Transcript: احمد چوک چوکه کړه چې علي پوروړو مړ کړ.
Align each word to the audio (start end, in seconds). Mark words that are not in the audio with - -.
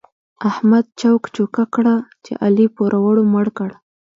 احمد 0.49 0.85
چوک 0.99 1.23
چوکه 1.35 1.63
کړه 1.73 1.95
چې 2.23 2.31
علي 2.45 2.67
پوروړو 2.75 3.23
مړ 3.33 3.45
کړ. 3.57 3.69